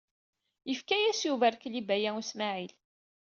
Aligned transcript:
Yefka-yas 0.69 1.21
Yuba 1.27 1.47
rrkel 1.51 1.73
i 1.79 1.81
Baya 1.87 2.11
U 2.19 2.21
Smaɛil. 2.29 2.73